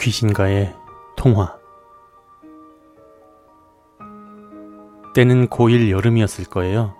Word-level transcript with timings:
귀신과의 0.00 0.74
통화 1.14 1.58
때는 5.14 5.48
고1 5.48 5.90
여름이었을 5.90 6.46
거예요. 6.46 6.94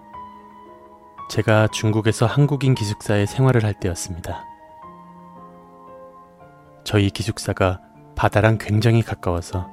제가 1.30 1.68
중국에서 1.68 2.26
한국인 2.26 2.74
기숙사에 2.74 3.24
생활을 3.24 3.64
할 3.64 3.72
때였습니다. 3.72 4.44
저희 6.84 7.08
기숙사가 7.08 7.80
바다랑 8.16 8.58
굉장히 8.58 9.00
가까워서 9.00 9.70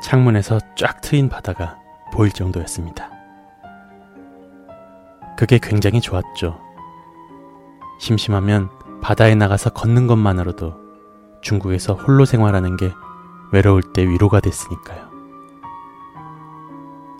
창문에서 0.00 0.58
쫙 0.76 1.00
트인 1.00 1.28
바다가 1.28 1.78
보일 2.12 2.32
정도였습니다. 2.32 3.10
그게 5.36 5.60
굉장히 5.62 6.00
좋았죠. 6.00 6.58
심심하면 8.00 8.68
바다에 9.00 9.34
나가서 9.34 9.70
걷는 9.70 10.06
것만으로도 10.08 10.81
중국에서 11.42 11.94
홀로 11.94 12.24
생활하는 12.24 12.76
게 12.76 12.90
외로울 13.52 13.82
때 13.82 14.02
위로가 14.06 14.40
됐으니까요. 14.40 15.10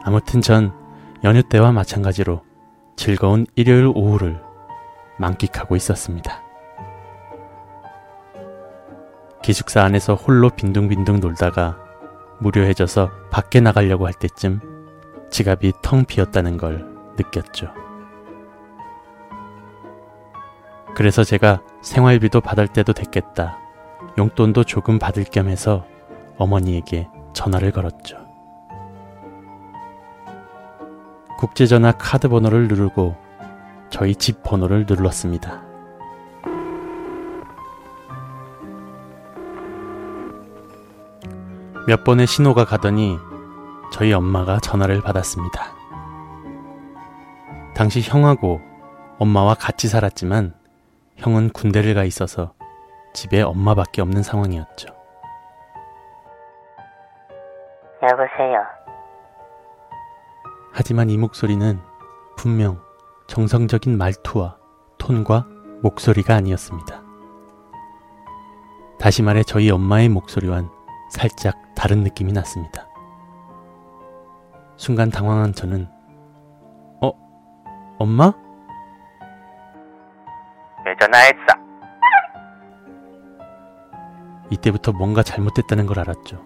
아무튼 0.04 0.40
전 0.40 0.72
연휴 1.24 1.42
때와 1.42 1.72
마찬가지로 1.72 2.42
즐거운 2.96 3.46
일요일 3.54 3.92
오후를 3.94 4.42
만끽하고 5.18 5.76
있었습니다. 5.76 6.42
기숙사 9.42 9.82
안에서 9.82 10.14
홀로 10.14 10.50
빈둥빈둥 10.50 11.20
놀다가 11.20 11.76
무료해져서 12.40 13.10
밖에 13.30 13.60
나가려고 13.60 14.06
할 14.06 14.14
때쯤 14.14 14.60
지갑이 15.30 15.72
텅 15.82 16.04
비었다는 16.04 16.56
걸 16.56 16.86
느꼈죠. 17.16 17.72
그래서 20.94 21.24
제가 21.24 21.62
생활비도 21.82 22.40
받을 22.40 22.68
때도 22.68 22.92
됐겠다. 22.92 23.61
용돈도 24.18 24.64
조금 24.64 24.98
받을 24.98 25.24
겸 25.24 25.48
해서 25.48 25.86
어머니에게 26.36 27.08
전화를 27.32 27.70
걸었죠. 27.70 28.18
국제전화 31.38 31.92
카드 31.92 32.28
번호를 32.28 32.68
누르고 32.68 33.16
저희 33.90 34.14
집 34.14 34.42
번호를 34.42 34.86
눌렀습니다. 34.88 35.62
몇 41.86 42.04
번의 42.04 42.26
신호가 42.26 42.64
가더니 42.64 43.18
저희 43.92 44.12
엄마가 44.12 44.60
전화를 44.60 45.00
받았습니다. 45.00 45.74
당시 47.74 48.00
형하고 48.00 48.60
엄마와 49.18 49.54
같이 49.54 49.88
살았지만 49.88 50.54
형은 51.16 51.50
군대를 51.50 51.94
가 51.94 52.04
있어서 52.04 52.54
집에 53.12 53.42
엄마밖에 53.42 54.02
없는 54.02 54.22
상황이었죠. 54.22 54.88
여보세요. 58.02 58.64
하지만 60.72 61.10
이 61.10 61.18
목소리는 61.18 61.78
분명 62.36 62.80
정성적인 63.26 63.96
말투와 63.96 64.56
톤과 64.98 65.46
목소리가 65.82 66.34
아니었습니다. 66.34 67.02
다시 68.98 69.22
말해 69.22 69.42
저희 69.42 69.70
엄마의 69.70 70.08
목소리와는 70.08 70.68
살짝 71.10 71.56
다른 71.74 72.02
느낌이 72.02 72.32
났습니다. 72.32 72.88
순간 74.76 75.10
당황한 75.10 75.52
저는 75.52 75.88
어? 77.00 77.12
엄마? 77.98 78.32
왜 80.84 80.96
전화했어? 80.98 81.61
이때부터 84.52 84.92
뭔가 84.92 85.22
잘못됐다는 85.22 85.86
걸 85.86 85.98
알았죠. 85.98 86.44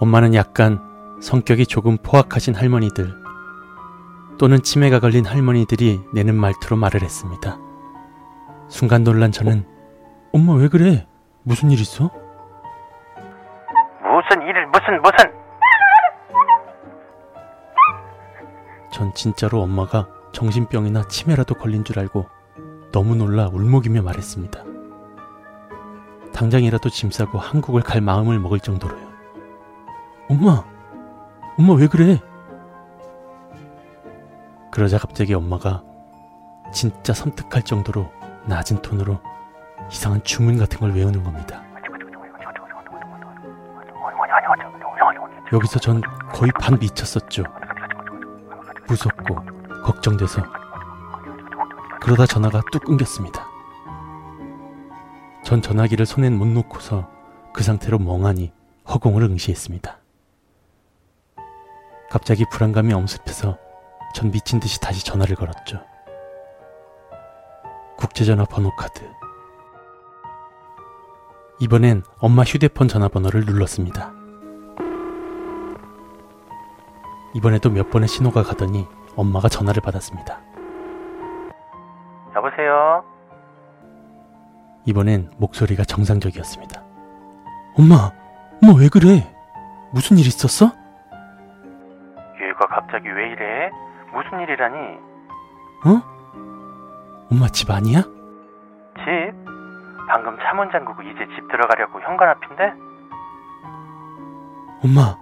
엄마는 0.00 0.34
약간 0.34 0.80
성격이 1.20 1.66
조금 1.66 1.96
포악하신 1.98 2.54
할머니들 2.54 3.14
또는 4.38 4.62
치매가 4.62 5.00
걸린 5.00 5.24
할머니들이 5.24 6.00
내는 6.12 6.34
말투로 6.34 6.76
말을 6.76 7.02
했습니다. 7.02 7.58
순간 8.68 9.04
놀란 9.04 9.32
저는 9.32 9.64
엄마 10.32 10.54
왜 10.54 10.68
그래? 10.68 11.06
무슨 11.42 11.70
일 11.70 11.80
있어? 11.80 12.10
무슨 14.02 14.42
일을 14.42 14.66
무슨 14.66 15.00
무슨 15.02 15.46
전 18.92 19.14
진짜로 19.14 19.62
엄마가 19.62 20.08
정신병이나 20.32 21.04
치매라도 21.08 21.54
걸린 21.54 21.84
줄 21.84 21.98
알고 21.98 22.26
너무 22.92 23.14
놀라 23.14 23.46
울먹이며 23.46 24.02
말했습니다. 24.02 24.65
당장이라도 26.36 26.90
짐 26.90 27.10
싸고 27.10 27.38
한국을 27.38 27.80
갈 27.80 28.02
마음을 28.02 28.38
먹을 28.38 28.60
정도로요. 28.60 29.10
엄마! 30.28 30.62
엄마 31.58 31.72
왜 31.72 31.86
그래? 31.86 32.20
그러자 34.70 34.98
갑자기 34.98 35.32
엄마가 35.32 35.82
진짜 36.74 37.14
섬뜩할 37.14 37.62
정도로 37.62 38.12
낮은 38.44 38.82
톤으로 38.82 39.18
이상한 39.90 40.22
주문 40.24 40.58
같은 40.58 40.78
걸 40.78 40.92
외우는 40.92 41.24
겁니다. 41.24 41.62
여기서 45.54 45.78
전 45.78 46.02
거의 46.34 46.52
반 46.60 46.78
미쳤었죠. 46.78 47.44
무섭고 48.88 49.36
걱정돼서 49.84 50.42
그러다 52.02 52.26
전화가 52.26 52.60
뚝 52.70 52.84
끊겼습니다. 52.84 53.45
전 55.46 55.62
전화기를 55.62 56.06
손엔 56.06 56.36
못 56.36 56.44
놓고서 56.48 57.08
그 57.52 57.62
상태로 57.62 58.00
멍하니 58.00 58.52
허공을 58.88 59.22
응시했습니다. 59.22 59.96
갑자기 62.10 62.44
불안감이 62.50 62.92
엄습해서 62.92 63.56
전 64.12 64.32
미친 64.32 64.58
듯이 64.58 64.80
다시 64.80 65.04
전화를 65.04 65.36
걸었죠. 65.36 65.84
국제전화 67.96 68.44
번호 68.46 68.74
카드. 68.74 69.08
이번엔 71.60 72.02
엄마 72.18 72.42
휴대폰 72.42 72.88
전화번호를 72.88 73.44
눌렀습니다. 73.44 74.12
이번에도 77.34 77.70
몇 77.70 77.88
번의 77.90 78.08
신호가 78.08 78.42
가더니 78.42 78.88
엄마가 79.14 79.48
전화를 79.48 79.80
받았습니다. 79.80 80.40
여보세요. 82.34 83.15
이번엔 84.86 85.30
목소리가 85.38 85.84
정상적이었습니다. 85.84 86.80
엄마, 87.78 88.10
엄마 88.62 88.78
왜 88.78 88.88
그래? 88.88 89.26
무슨 89.92 90.16
일 90.18 90.26
있었어? 90.26 90.66
얘가 92.40 92.66
갑자기 92.68 93.08
왜 93.08 93.30
이래? 93.30 93.70
무슨 94.12 94.40
일이라니? 94.40 94.76
어? 95.86 96.02
엄마 97.30 97.48
집 97.48 97.70
아니야? 97.70 98.02
집? 98.02 99.34
방금 100.08 100.36
차 100.38 100.54
문 100.54 100.70
잠그고 100.70 101.02
이제 101.02 101.26
집 101.34 101.48
들어가려고 101.50 102.00
현관 102.00 102.28
앞인데? 102.28 102.72
엄마, 104.84 105.18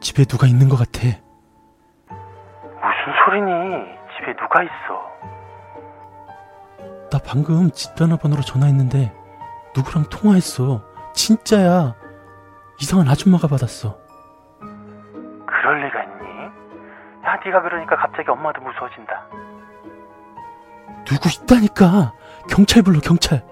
집에 0.00 0.24
누가 0.24 0.46
있는 0.46 0.68
것 0.68 0.76
같아. 0.76 1.00
무슨 2.08 3.24
소리니? 3.24 3.50
집에 4.16 4.36
누가 4.36 4.62
있어? 4.62 5.10
나 7.22 7.32
방금 7.32 7.70
집 7.70 7.96
전화번호로 7.96 8.42
전화했는데 8.42 9.12
누구랑 9.76 10.04
통화했어. 10.10 10.82
진짜야. 11.14 11.94
이상한 12.80 13.08
아줌마가 13.08 13.48
받았어. 13.48 13.96
그럴 15.46 15.84
리가 15.84 16.02
있니? 16.02 16.44
야, 17.24 17.38
네가 17.44 17.62
그러니까 17.62 17.96
갑자기 17.96 18.30
엄마도 18.30 18.60
무서워진다. 18.60 19.26
누구 21.06 21.28
있다니까. 21.28 22.12
경찰 22.50 22.82
불러 22.82 23.00
경찰. 23.00 23.42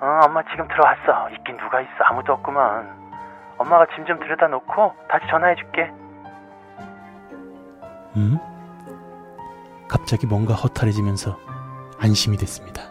어, 0.00 0.20
엄마 0.24 0.42
지금 0.50 0.66
들어왔어. 0.68 1.30
있긴 1.30 1.56
누가 1.58 1.80
있어. 1.80 1.90
아무도 2.04 2.32
없구만. 2.34 2.94
엄마가 3.58 3.86
짐 3.94 4.04
좀 4.06 4.18
들여다 4.18 4.48
놓고 4.48 4.94
다시 5.08 5.26
전화해줄게. 5.30 5.90
음? 8.16 8.38
갑자기 9.88 10.26
뭔가 10.26 10.54
허탈해지면서 10.54 11.36
안심이 11.98 12.36
됐습니다. 12.36 12.82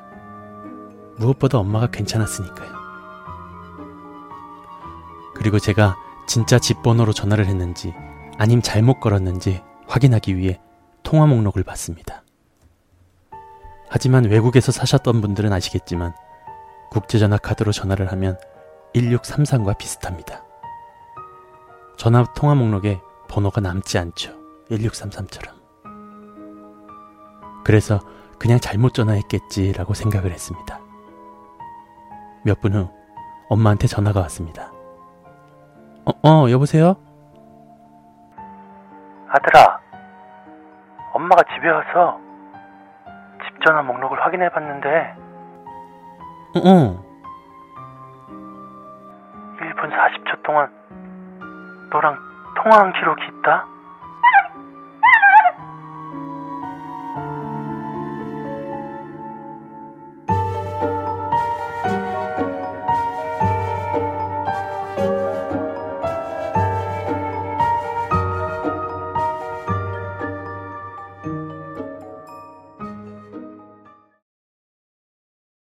무엇보다 1.17 1.57
엄마가 1.59 1.87
괜찮았으니까요. 1.87 2.75
그리고 5.35 5.59
제가 5.59 5.95
진짜 6.27 6.59
집 6.59 6.81
번호로 6.81 7.13
전화를 7.13 7.45
했는지 7.45 7.93
아님 8.37 8.61
잘못 8.61 8.99
걸었는지 8.99 9.61
확인하기 9.87 10.37
위해 10.37 10.59
통화 11.03 11.27
목록을 11.27 11.63
봤습니다. 11.63 12.23
하지만 13.89 14.25
외국에서 14.25 14.71
사셨던 14.71 15.21
분들은 15.21 15.53
아시겠지만 15.53 16.13
국제전화 16.89 17.37
카드로 17.37 17.71
전화를 17.71 18.11
하면 18.11 18.37
1633과 18.95 19.77
비슷합니다. 19.77 20.43
전화 21.97 22.25
통화 22.33 22.55
목록에 22.55 22.99
번호가 23.27 23.61
남지 23.61 23.97
않죠. 23.97 24.33
1633처럼. 24.69 25.53
그래서 27.63 27.99
그냥 28.39 28.59
잘못 28.59 28.93
전화했겠지라고 28.93 29.93
생각을 29.93 30.31
했습니다. 30.31 30.79
몇 32.43 32.59
분 32.61 32.73
후 32.73 32.89
엄마한테 33.49 33.87
전화가 33.87 34.19
왔습니다. 34.21 34.71
어, 36.05 36.11
어, 36.27 36.49
여보세요? 36.51 36.95
아들아, 39.29 39.79
엄마가 41.13 41.41
집에 41.53 41.69
와서 41.69 42.19
집 43.45 43.65
전화 43.65 43.81
목록을 43.81 44.23
확인해 44.23 44.49
봤는데 44.49 45.15
어, 46.55 46.59
어. 46.59 47.03
1분 49.59 49.91
40초 49.91 50.43
동안 50.43 50.69
너랑 51.91 52.17
통화한 52.57 52.93
기록이 52.93 53.21
있다? 53.39 53.65